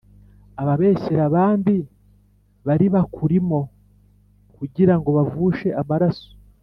[0.61, 1.75] Ababeshyera abandi
[2.67, 3.59] bari bakurimo
[4.57, 6.29] kugira ngo bavushe amaraso,